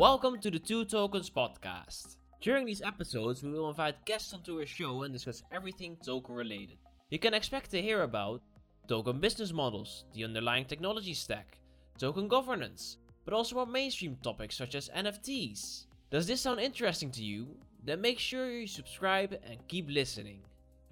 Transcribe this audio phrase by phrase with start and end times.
[0.00, 2.16] Welcome to the Two Tokens podcast.
[2.40, 6.78] During these episodes, we will invite guests onto our show and discuss everything token related.
[7.10, 8.40] You can expect to hear about
[8.88, 11.58] token business models, the underlying technology stack,
[11.98, 15.84] token governance, but also more mainstream topics such as NFTs.
[16.10, 17.48] Does this sound interesting to you?
[17.84, 20.40] Then make sure you subscribe and keep listening.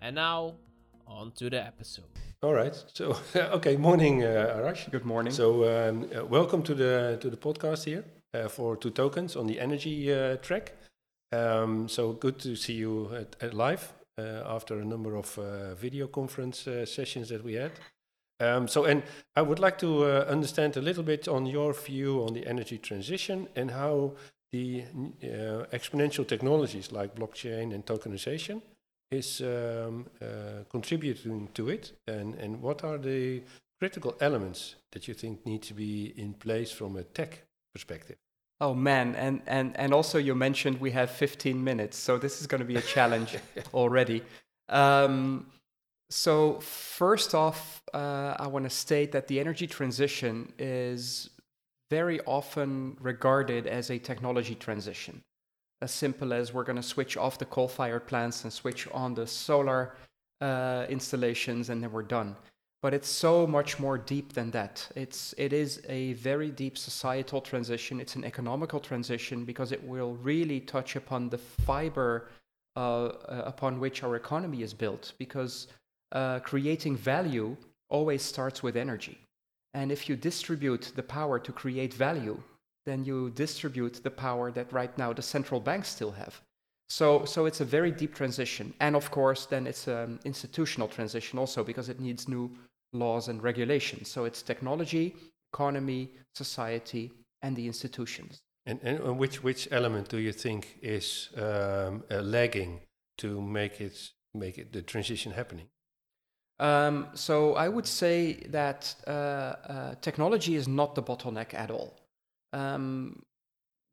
[0.01, 0.57] And now,
[1.07, 2.13] on to the episode.
[2.43, 2.77] All right.
[2.93, 3.17] So,
[3.57, 3.79] okay.
[3.79, 4.91] Morning, uh, Arash.
[4.91, 5.33] Good morning.
[5.33, 8.05] So, um, uh, welcome to the to the podcast here
[8.49, 10.73] for two tokens on the energy uh, track.
[11.33, 15.75] Um, so good to see you at, at live uh, after a number of uh,
[15.75, 17.73] video conference sessions that we had.
[18.41, 19.03] Um, so, and
[19.35, 23.49] I would like to understand a little bit on your view on the energy transition
[23.57, 24.13] and how
[24.53, 24.85] the
[25.73, 28.63] exponential technologies like blockchain and tokenization
[29.11, 33.43] is um, uh, contributing to it, and, and what are the
[33.79, 37.45] critical elements that you think need to be in place from a tech
[37.79, 38.17] perspective?
[38.61, 42.47] Oh man, and, and, and also you mentioned we have 15 minutes, so this is
[42.47, 43.37] going to be a challenge
[43.75, 44.23] already.
[44.69, 45.47] Um,
[46.11, 51.31] so, first off, uh, I want to state that the energy transition is
[51.91, 55.23] very often regarded as a technology transition
[55.81, 59.15] as simple as we're going to switch off the coal fired plants and switch on
[59.15, 59.95] the solar
[60.41, 62.35] uh, installations and then we're done.
[62.81, 64.89] But it's so much more deep than that.
[64.95, 68.01] It's, it is a very deep societal transition.
[68.01, 72.29] It's an economical transition because it will really touch upon the fiber
[72.77, 75.13] uh, uh, upon which our economy is built.
[75.19, 75.67] Because
[76.13, 77.57] uh, creating value
[77.89, 79.19] always starts with energy.
[79.75, 82.41] And if you distribute the power to create value,
[82.87, 86.41] then you distribute the power that right now the central banks still have.
[86.89, 88.73] So, so it's a very deep transition.
[88.81, 92.51] And of course, then it's an institutional transition also because it needs new
[92.93, 94.09] laws and regulations.
[94.09, 95.17] So it's technology,
[95.53, 98.41] economy, society, and the institutions.
[98.67, 102.81] And, and which, which element do you think is um, uh, lagging
[103.19, 105.67] to make it, make it the transition happening?
[106.61, 111.99] Um, so I would say that uh, uh, technology is not the bottleneck at all
[112.53, 113.23] um,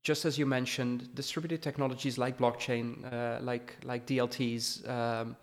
[0.04, 5.36] just as you mentioned, distributed technologies like blockchain, uh, like like DLTs, um,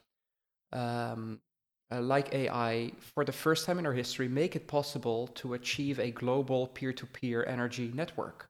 [0.73, 1.41] um,
[1.93, 5.99] uh, like AI, for the first time in our history, make it possible to achieve
[5.99, 8.49] a global peer-to-peer energy network.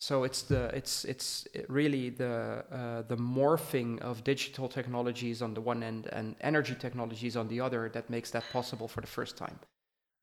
[0.00, 5.60] So it's the it's it's really the uh, the morphing of digital technologies on the
[5.60, 9.36] one end and energy technologies on the other that makes that possible for the first
[9.36, 9.58] time.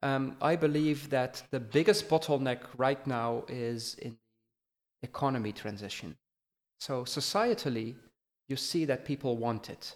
[0.01, 4.17] Um, I believe that the biggest bottleneck right now is in
[5.01, 6.17] economy transition.
[6.81, 7.95] So, societally,
[8.49, 9.95] you see that people want it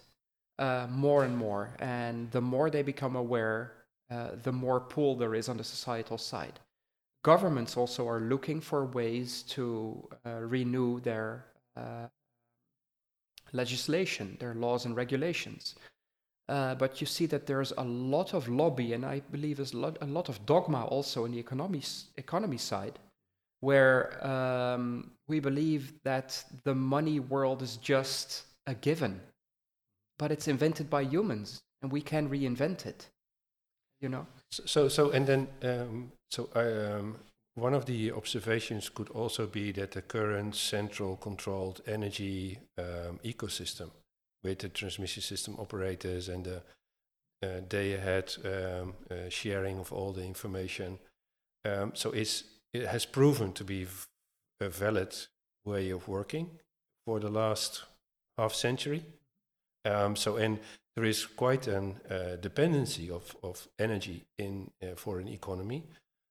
[0.58, 1.70] uh, more and more.
[1.78, 3.72] And the more they become aware,
[4.10, 6.60] uh, the more pull there is on the societal side.
[7.22, 12.06] Governments also are looking for ways to uh, renew their uh,
[13.52, 15.74] legislation, their laws and regulations.
[16.48, 19.78] Uh, but you see that there's a lot of lobby, and I believe there's a
[19.78, 21.82] lot, a lot of dogma also in the economy,
[22.18, 22.98] economy side,
[23.60, 29.18] where um, we believe that the money world is just a given,
[30.18, 33.10] but it's invented by humans, and we can reinvent it.
[34.00, 34.26] You know.
[34.50, 37.16] So, so, and then, um, so, um,
[37.54, 43.90] one of the observations could also be that the current central controlled energy um, ecosystem
[44.42, 46.62] with the transmission system operators and the
[47.42, 50.98] uh, day ahead um, uh, sharing of all the information.
[51.64, 53.86] Um, so it's, it has proven to be
[54.60, 55.14] a valid
[55.64, 56.50] way of working
[57.06, 57.84] for the last
[58.36, 59.04] half century.
[59.84, 60.58] Um, so and
[60.96, 65.84] there is quite a uh, dependency of, of energy in uh, for an economy.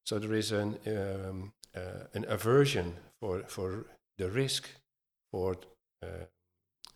[0.05, 3.85] So there is an um, uh, an aversion for for
[4.17, 4.69] the risk
[5.31, 5.57] for
[6.03, 6.25] uh,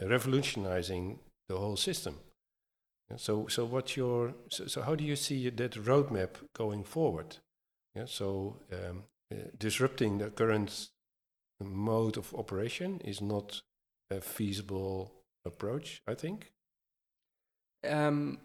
[0.02, 1.20] revolutionizing
[1.50, 2.20] the whole system.
[3.16, 7.38] So, so what's your so, so how do you see that roadmap going forward?
[7.96, 10.90] Yeah, so um, uh, disrupting the current
[11.60, 13.62] mode of operation is not
[14.12, 15.12] a feasible
[15.48, 16.02] approach.
[16.08, 16.52] I think.
[17.88, 18.40] Um,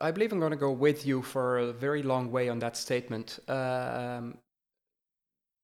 [0.00, 2.76] I believe I'm going to go with you for a very long way on that
[2.76, 3.38] statement.
[3.48, 4.38] Um,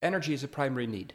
[0.02, 1.14] energy is a primary need.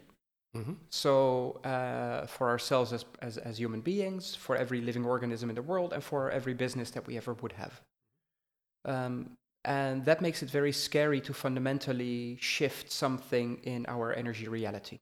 [0.56, 0.74] Mm-hmm.
[0.90, 5.62] So, uh, for ourselves as, as, as human beings, for every living organism in the
[5.62, 7.82] world, and for every business that we ever would have.
[8.86, 9.32] Um,
[9.66, 15.00] and that makes it very scary to fundamentally shift something in our energy reality.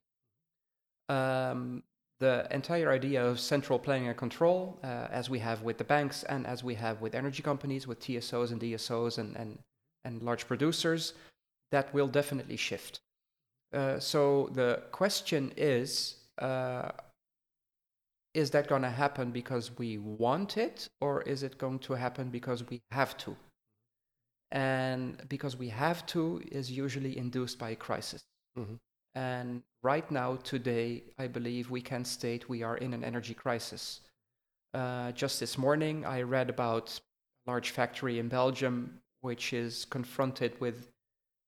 [1.08, 1.84] Um,
[2.18, 6.22] the entire idea of central planning and control, uh, as we have with the banks
[6.24, 9.58] and as we have with energy companies, with TSOs and DSOs and, and,
[10.04, 11.12] and large producers,
[11.72, 13.00] that will definitely shift.
[13.72, 16.90] Uh, so the question is uh,
[18.34, 22.28] is that going to happen because we want it or is it going to happen
[22.28, 23.34] because we have to
[24.52, 28.22] and because we have to is usually induced by a crisis
[28.56, 28.78] Mhm.
[29.16, 34.00] And right now today i believe we can state we are in an energy crisis.
[34.74, 37.00] Uh, just this morning i read about
[37.46, 40.92] a large factory in belgium which is confronted with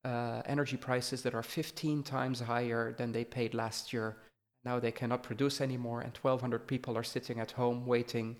[0.04, 4.16] uh, energy prices that are 15 times higher than they paid last year.
[4.64, 8.36] Now they cannot produce anymore, and 1,200 people are sitting at home waiting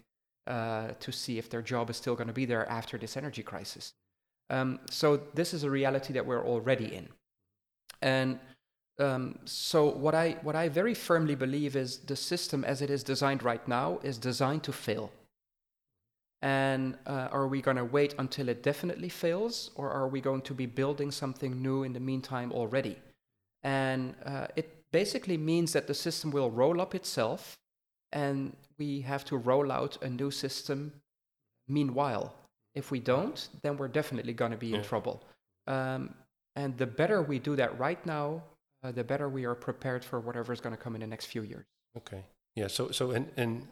[0.47, 3.43] uh, to see if their job is still going to be there after this energy
[3.43, 3.93] crisis.
[4.51, 7.09] Um, so this is a reality that we're already in,
[8.01, 8.39] and
[8.99, 13.03] um, so what I what I very firmly believe is the system as it is
[13.03, 15.11] designed right now is designed to fail.
[16.41, 20.43] And uh, are we going to wait until it definitely fails, or are we going
[20.43, 22.97] to be building something new in the meantime already?
[23.65, 27.59] And uh, it basically means that the system will roll up itself
[28.13, 30.93] and we have to roll out a new system
[31.67, 32.35] meanwhile.
[32.75, 34.87] If we don't, then we're definitely going to be in Yeah.
[34.87, 35.23] trouble.
[35.67, 36.15] Um,
[36.55, 38.43] and the better we do that right now,
[38.83, 41.27] uh, the better we are prepared for whatever is going to come in the next
[41.27, 41.67] few years.
[41.97, 42.25] Okay.
[42.55, 42.69] Yeah.
[42.69, 43.67] So so and and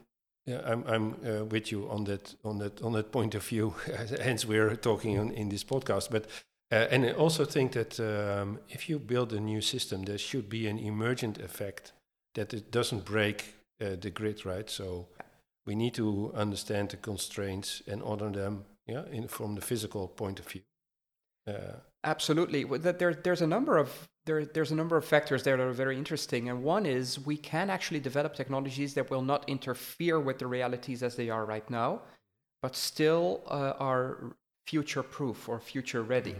[0.46, 3.74] yeah, I'm I'm uh, with you on that on that on that point of view.
[4.20, 6.10] Hence, we're talking on, in this podcast.
[6.10, 6.26] But
[6.72, 10.48] uh, and I also think that um, if you build a new system, there should
[10.48, 11.92] be an emergent effect
[12.34, 14.70] that it doesn't break uh, the grid, right?
[14.70, 15.08] So
[15.64, 18.64] we need to understand the constraints and honor them.
[18.86, 20.62] Yeah, in from the physical point of view.
[22.06, 22.64] Absolutely.
[22.64, 25.72] That There, there's a number of there, there's a number of factors there that are
[25.72, 30.38] very interesting, and one is we can actually develop technologies that will not interfere with
[30.38, 32.02] the realities as they are right now,
[32.60, 34.34] but still uh, are
[34.66, 36.34] future-proof or future-ready.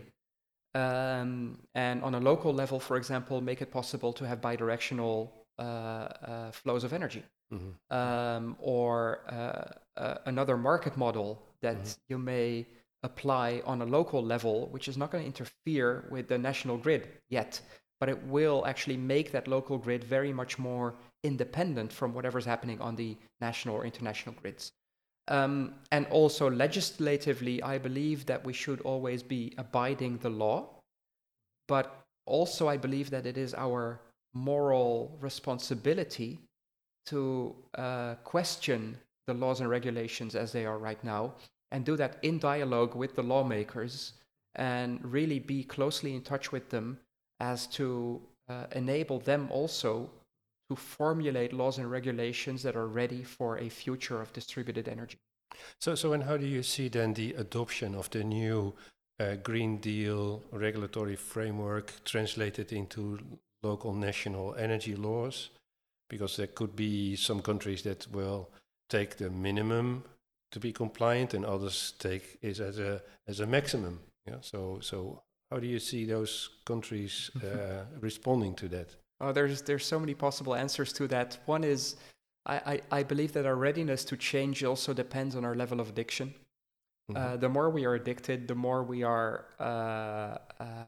[0.75, 5.63] Um, and on a local level, for example, make it possible to have bidirectional uh,
[5.63, 7.23] uh, flows of energy
[7.55, 7.73] mhm.
[7.91, 11.99] um, or uh, uh, another market model that Mhm.
[12.09, 12.67] you may
[13.07, 17.09] apply on a local level, which is not going to interfere with the national grid
[17.31, 17.61] yet,
[18.01, 22.81] but it will actually make that local grid very much more independent from whatever's happening
[22.81, 24.73] on the national or international grids.
[25.29, 30.57] Um, and also legislatively, I believe that we should always be abiding the law,
[31.67, 31.87] but
[32.27, 34.01] also I believe that it is our
[34.35, 36.39] moral responsibility
[37.07, 41.35] to uh, question the laws and regulations as they are right now
[41.73, 44.13] and do that in dialogue with the lawmakers
[44.55, 46.99] and really be closely in touch with them
[47.41, 50.11] as to uh, enable them also
[50.71, 55.19] to formulate laws and regulations that are ready for a future of distributed energy.
[55.81, 58.75] So, so and how do you see then the adoption of the new
[59.21, 63.19] uh, Green Deal regulatory framework translated into
[63.63, 65.51] local national energy laws?
[66.09, 68.49] Because there could be some countries that will
[68.89, 70.05] take the minimum
[70.53, 74.01] to be compliant, and others take it as a as a maximum.
[74.27, 74.41] Yeah.
[74.41, 78.97] So, so how do you see those countries uh, responding to that?
[79.21, 81.39] Oh, there's there's so many possible answers to that.
[81.47, 81.97] One is,
[82.45, 82.57] I,
[82.91, 86.35] I, I believe that our readiness to change also depends on our level of addiction.
[87.11, 87.17] Mhm.
[87.17, 90.85] Uh, the more we are addicted, the more we are uh, uh,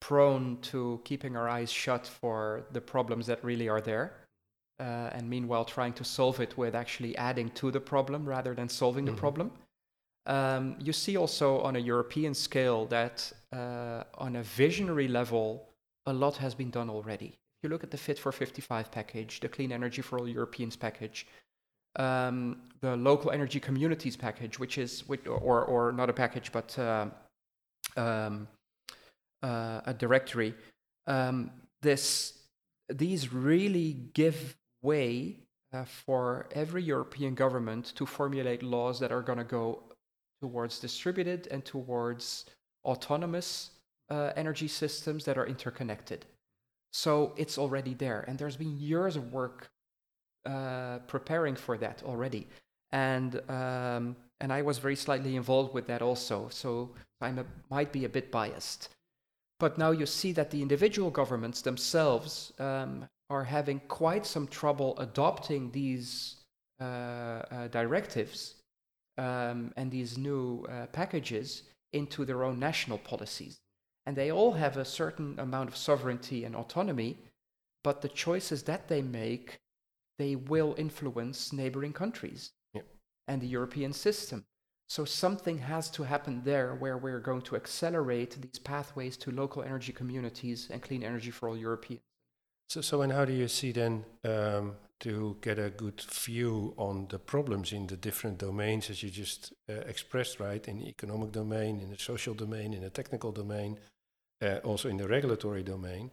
[0.00, 4.12] prone to keeping our eyes shut for the problems that really are there.
[4.80, 8.68] Uh, and meanwhile, trying to solve it with actually adding to the problem rather than
[8.68, 9.10] solving Mhm.
[9.10, 9.52] the problem.
[10.26, 15.68] Um, you see also on a European scale that uh, on a visionary level,
[16.06, 17.26] a lot has been done already.
[17.28, 20.76] If you look at the Fit for 55 package, the Clean Energy for All Europeans
[20.76, 21.26] package,
[21.96, 26.76] um, the local energy communities package, which is, which, or, or not a package, but
[26.78, 27.06] uh,
[27.96, 28.48] um,
[29.42, 30.54] uh, a directory.
[31.06, 32.32] Um, this,
[32.88, 35.36] these really give way
[35.72, 39.82] uh, for every European government to formulate laws that are going to go
[40.40, 42.44] towards distributed and towards
[42.84, 43.70] autonomous
[44.10, 46.26] uh, energy systems that are interconnected.
[46.92, 49.68] So it's already there, and there's been years of work
[50.46, 52.46] uh, preparing for that already,
[52.92, 56.48] and um, and I was very slightly involved with that also.
[56.50, 57.32] So I
[57.70, 58.90] might be a bit biased,
[59.58, 64.96] but now you see that the individual governments themselves um, are having quite some trouble
[64.98, 66.36] adopting these
[66.80, 68.56] uh, uh, directives
[69.18, 71.62] um, and these new uh, packages
[71.92, 73.60] into their own national policies.
[74.06, 77.16] And they all have a certain amount of sovereignty and autonomy,
[77.82, 79.56] but the choices that they make,
[80.18, 82.86] they will influence neighboring countries Yep.
[83.28, 84.44] and the European system.
[84.88, 89.62] So something has to happen there where we're going to accelerate these pathways to local
[89.62, 92.02] energy communities and clean energy for all Europeans.
[92.68, 97.06] So, so and how do you see then um, to get a good view on
[97.08, 100.66] the problems in the different domains as you just uh, expressed, right?
[100.66, 103.78] In the economic domain, in the social domain, in the technical domain,
[104.42, 106.10] uh, also in the regulatory domain.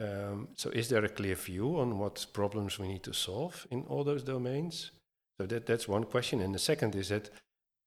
[0.00, 3.84] Um, so, is there a clear view on what problems we need to solve in
[3.88, 4.90] all those domains?
[5.38, 7.30] So that that's one question, and the second is that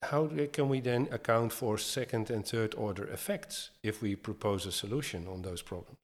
[0.03, 4.71] how can we then account for second and third order effects if we propose a
[4.71, 5.97] solution on those problems?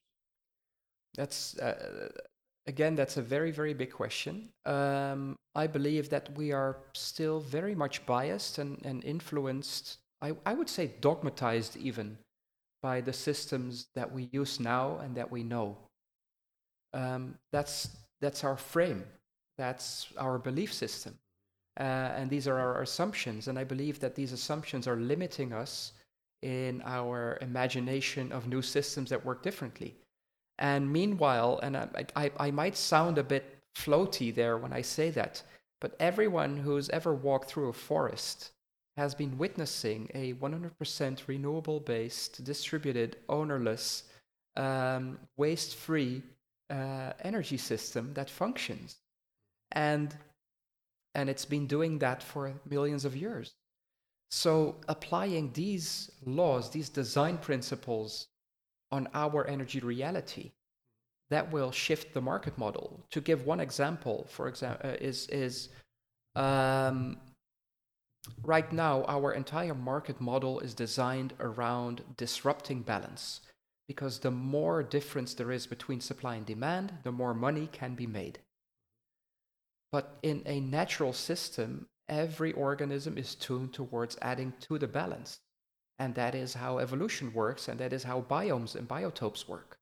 [1.16, 2.08] That's uh,
[2.66, 4.48] again, that's a very, very big question.
[4.64, 10.54] Um, I believe that we are still very much biased and, and influenced, I, I
[10.54, 12.18] would say dogmatized even,
[12.82, 15.76] by the systems that we use now and that we know.
[16.92, 17.88] Um, that's,
[18.20, 19.04] that's our frame,
[19.58, 21.14] that's our belief system.
[21.78, 23.48] Uh, and these are our assumptions.
[23.48, 25.92] And I believe that these assumptions are limiting us
[26.42, 29.96] in our imagination of new systems that work differently.
[30.58, 35.10] And meanwhile, and I, I, I might sound a bit floaty there when I say
[35.10, 35.42] that,
[35.80, 38.50] but everyone who's ever walked through a forest
[38.96, 44.04] has been witnessing a 100% renewable based, distributed, ownerless,
[44.56, 46.22] um, waste free
[46.70, 48.96] uh, energy system that functions.
[49.72, 50.16] And,
[51.16, 53.54] and it's been doing that for millions of years.
[54.30, 58.28] So, applying these laws, these design principles
[58.94, 60.52] on our energy reality
[61.30, 62.86] that will shift the market model.
[63.10, 65.54] To give one example, for example, uh, is is
[66.36, 67.16] um,
[68.42, 73.40] right now our entire market model is designed around disrupting balance
[73.88, 78.06] because the more difference there is between supply and demand, the more money can be
[78.06, 78.38] made.
[79.92, 85.40] But in a natural system, every organism is tuned towards adding to the balance.
[85.98, 89.78] And that is how evolution works, and that is how biomes and biotopes work.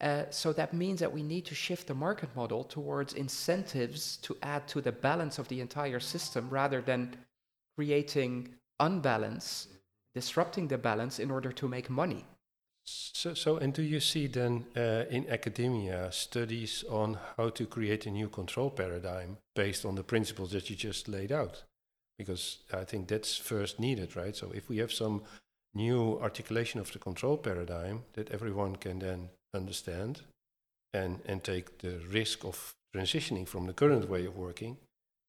[0.00, 4.36] Uh, so that means that we need to shift the market model towards incentives to
[4.42, 7.16] add to the balance of the entire system rather than
[7.76, 8.48] creating
[8.78, 9.68] unbalance,
[10.14, 12.24] disrupting the balance in order to make money.
[12.84, 18.06] So, so and do you see then uh, in academia studies on how to create
[18.06, 21.64] a new control paradigm based on the principles that you just laid out?
[22.18, 24.34] Because I think that's first needed, right?
[24.34, 25.22] So if we have some
[25.74, 30.22] new articulation of the control paradigm that everyone can then understand
[30.94, 34.76] and, and take the risk of transitioning from the current way of working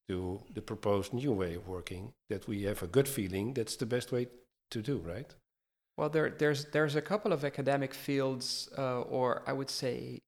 [0.08, 3.86] to the proposed new way of working, that we have a good feeling that's the
[3.86, 4.26] best way
[4.70, 5.34] to do, right?
[5.98, 10.20] Well, there, there's there's a couple of academic fields, uh, or I would say,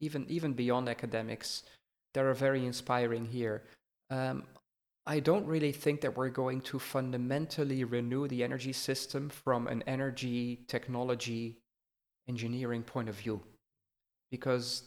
[0.00, 1.64] even even beyond academics,
[2.14, 3.62] that are very inspiring here.
[4.10, 4.44] Um,
[5.06, 9.82] I don't really think that we're going to fundamentally renew the energy system from an
[9.86, 11.56] energy technology
[12.28, 13.40] engineering point of view
[14.30, 14.84] because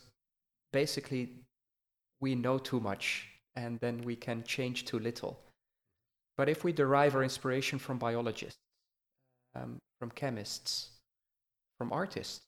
[0.72, 1.30] basically
[2.22, 5.40] we know too much and then we can change too little.
[6.38, 8.60] But if we derive our inspiration from biologists,
[9.56, 10.90] um, from chemists,
[11.78, 12.42] from artists,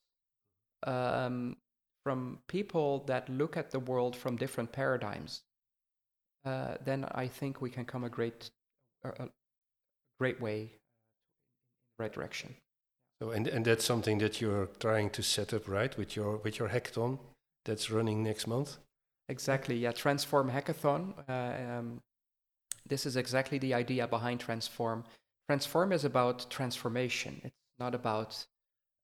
[0.88, 1.58] um,
[2.04, 5.42] from people that look at the world from different paradigms,
[6.46, 8.50] uh, then I think we can come a great,
[9.04, 9.30] a
[10.20, 10.70] great way in
[11.98, 12.56] the right direction.
[13.22, 16.60] So, and, and that's something that you're trying to set up, right, with your with
[16.60, 17.18] your hackathon
[17.64, 18.78] that's running next month.
[19.30, 19.76] Exactly.
[19.78, 21.14] Yeah, Transform Hackathon.
[21.28, 22.02] Uh, um,
[22.88, 25.04] this is exactly the idea behind Transform.
[25.50, 27.42] Transform is about transformation.
[27.44, 28.46] It's not about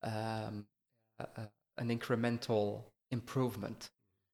[0.03, 0.65] um,
[1.19, 3.89] a, a, an incremental improvement.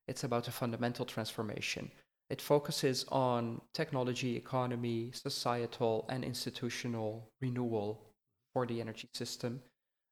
[0.08, 1.92] It's about a fundamental transformation.
[2.30, 8.04] It focuses on technology, economy, societal, and institutional renewal
[8.54, 9.62] for the energy system.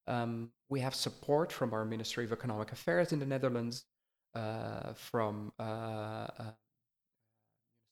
[0.07, 3.85] Um, we have support from our Ministry of Economic Affairs in the Netherlands,
[4.33, 6.51] uh, from uh, uh,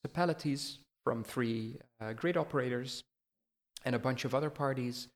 [0.03, 3.03] municipalities, from three uh, grid operators,
[3.85, 5.07] and a bunch of other parties.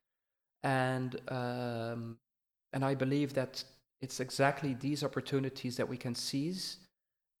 [0.62, 2.18] And um,
[2.72, 3.64] and I believe that
[4.02, 6.78] it's exactly these opportunities that we can seize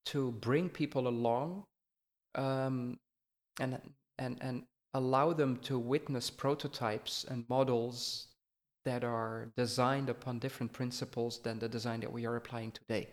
[0.06, 1.64] to bring people along
[2.34, 2.98] um,
[3.60, 3.80] and,
[4.18, 4.62] and, and
[4.94, 8.28] allow them to witness prototypes and models
[8.84, 13.08] that are designed upon different principles than the design that we are applying today.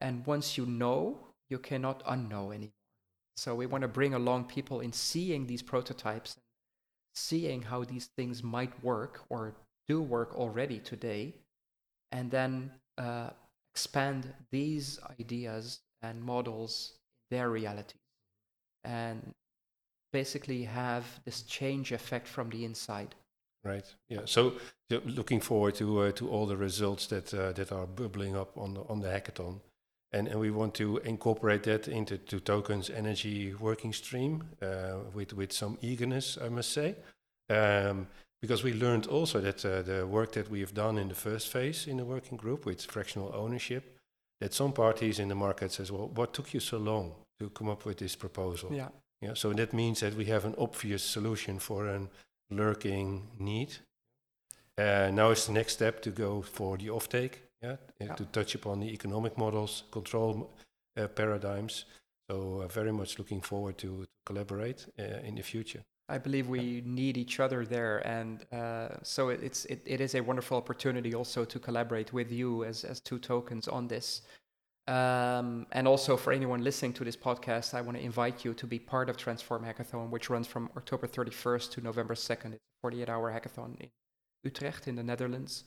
[0.00, 2.72] And once you know, you cannot unknow anymore.
[3.36, 6.36] So we want to bring along people in seeing these prototypes,
[7.14, 9.54] seeing how these things might work or
[9.88, 11.34] do work already today,
[12.12, 13.30] and then uh,
[13.74, 16.92] expand these ideas and models
[17.30, 17.98] their reality
[18.84, 19.34] and
[20.12, 23.14] basically have this change effect from the inside.
[23.64, 23.84] Right.
[24.08, 24.20] Yeah.
[24.26, 24.52] So
[24.90, 28.56] yeah, looking forward to uh, to all the results that uh, that are bubbling up
[28.56, 29.60] on the, on the hackathon,
[30.12, 35.32] and and we want to incorporate that into Two Tokens energy working stream uh, with
[35.32, 36.94] with some eagerness, I must say,
[37.48, 38.06] um,
[38.44, 41.48] because we learned also that uh, the work that we have done in the first
[41.48, 43.96] phase in the working group with fractional ownership,
[44.38, 47.70] that some parties in the market says, well, what took you so long to come
[47.70, 48.70] up with this proposal?
[48.70, 48.88] Yeah.
[49.22, 49.32] Yeah.
[49.34, 52.10] So that means that we have an obvious solution for an
[52.50, 53.72] lurking need.
[54.76, 58.14] Uh, now it's the next step to go for the offtake, yeah, Yeah.
[58.16, 60.50] to touch upon the economic models, control
[60.98, 61.86] uh, paradigms.
[62.30, 65.82] So uh, very much looking forward to, to collaborate uh, in the future.
[66.08, 70.14] I believe we need each other there, and uh, so it, it's it, it is
[70.14, 74.22] a wonderful opportunity also to collaborate with you as as two tokens on this.
[74.86, 78.66] Um, and also for anyone listening to this podcast, I want to invite you to
[78.66, 82.52] be part of Transform Hackathon, which runs from October 31st to November 2nd.
[82.52, 83.88] It's a 48-hour hackathon in
[84.42, 85.64] Utrecht in the Netherlands.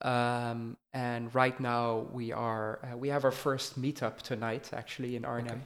[0.00, 5.24] Um, and right now we are uh, we have our first meetup tonight, actually in
[5.24, 5.62] Arnhem.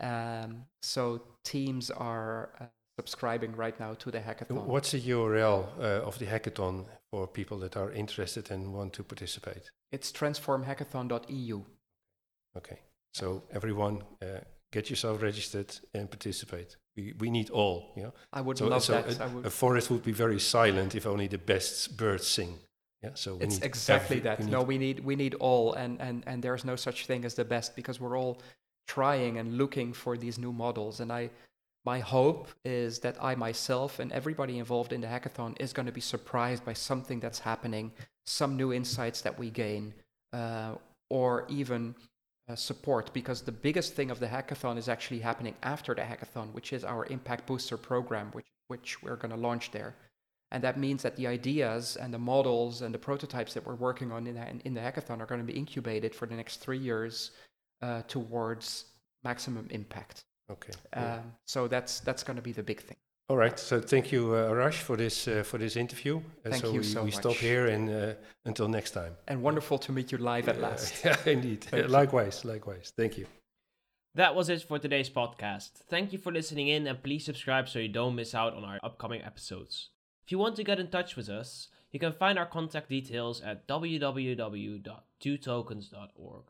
[0.00, 2.66] Um, so teams are uh,
[3.08, 4.64] subscribing right now to the hackathon.
[4.74, 9.02] What's the URL uh, of the hackathon for people that are interested and want to
[9.04, 9.64] participate?
[9.92, 11.58] It's transformhackathon.eu.
[12.56, 12.78] Okay.
[13.14, 14.40] So everyone, uh,
[14.72, 16.76] get yourself registered and participate.
[16.96, 17.78] We, we need all.
[17.96, 18.10] Yeah.
[18.32, 19.20] I would So, love so that.
[19.20, 22.52] a, I would, a forest would be very silent if only the best birds sing.
[23.04, 23.10] Yeah.
[23.14, 24.40] So we it's exactly every- that.
[24.40, 27.34] we no, we need we need all, and and and there's no such thing as
[27.34, 28.34] the best because we're all
[28.88, 31.00] trying and looking for these new models.
[31.00, 31.30] And I,
[31.92, 35.98] my hope is that I myself and everybody involved in the hackathon is going to
[36.00, 37.86] be surprised by something that's happening,
[38.26, 39.84] some new insights that we gain,
[40.40, 40.72] uh,
[41.08, 41.30] or
[41.60, 41.82] even
[42.50, 43.04] uh, support.
[43.20, 46.82] Because the biggest thing of the hackathon is actually happening after the hackathon, which is
[46.84, 49.92] our Impact Booster program, which which we're going to launch there.
[50.52, 54.08] And that means that the ideas and the models and the prototypes that we're working
[54.16, 56.82] on in the, in the hackathon are going to be incubated for the next three
[56.90, 57.14] years
[57.86, 58.66] uh, towards
[59.30, 60.16] maximum impact.
[60.50, 60.72] Okay.
[60.92, 61.04] cool.
[61.04, 62.96] Um, so that's that's going to be the big thing.
[63.30, 63.58] All right.
[63.58, 66.16] So thank you, uh, Arash, for this uh, for this interview.
[66.16, 68.14] Uh, Thank so you we, so we stop here and uh,
[68.46, 69.14] until next time.
[69.26, 70.94] And wonderful to meet you live at last.
[71.04, 71.66] yeah, indeed.
[71.88, 72.46] Likewise.
[72.46, 72.90] Likewise.
[72.96, 73.26] Thank you.
[74.14, 75.72] That was it for today's podcast.
[75.90, 78.78] Thank you for listening in and please subscribe so you don't miss out on our
[78.82, 79.90] upcoming episodes.
[80.24, 83.42] If you want to get in touch with us, you can find our contact details
[83.42, 86.44] at www.twotokens.org.